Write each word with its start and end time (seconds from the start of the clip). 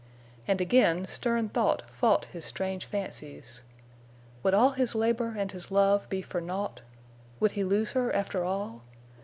And 0.47 0.59
again 0.59 1.05
stern 1.05 1.49
thought 1.49 1.83
fought 1.91 2.25
his 2.33 2.43
strange 2.43 2.87
fancies. 2.87 3.61
Would 4.41 4.55
all 4.55 4.71
his 4.71 4.95
labor 4.95 5.35
and 5.37 5.51
his 5.51 5.69
love 5.69 6.09
be 6.09 6.23
for 6.23 6.41
naught? 6.41 6.81
Would 7.39 7.51
he 7.51 7.63
lose 7.63 7.91
her, 7.91 8.11
after 8.11 8.43
all? 8.43 8.81